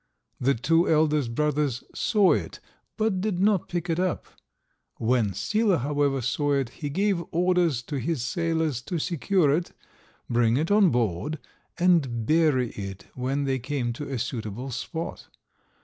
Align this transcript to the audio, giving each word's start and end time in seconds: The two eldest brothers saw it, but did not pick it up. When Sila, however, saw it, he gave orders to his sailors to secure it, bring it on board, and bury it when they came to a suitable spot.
The 0.39 0.55
two 0.55 0.89
eldest 0.89 1.35
brothers 1.35 1.83
saw 1.93 2.31
it, 2.31 2.59
but 2.97 3.21
did 3.21 3.39
not 3.39 3.69
pick 3.69 3.87
it 3.87 3.99
up. 3.99 4.25
When 4.95 5.31
Sila, 5.35 5.77
however, 5.77 6.21
saw 6.21 6.53
it, 6.53 6.69
he 6.69 6.89
gave 6.89 7.23
orders 7.29 7.83
to 7.83 7.99
his 7.99 8.23
sailors 8.23 8.81
to 8.81 8.97
secure 8.97 9.51
it, 9.53 9.73
bring 10.27 10.57
it 10.57 10.71
on 10.71 10.89
board, 10.89 11.37
and 11.77 12.25
bury 12.25 12.71
it 12.71 13.09
when 13.13 13.43
they 13.43 13.59
came 13.59 13.93
to 13.93 14.09
a 14.09 14.17
suitable 14.17 14.71
spot. 14.71 15.27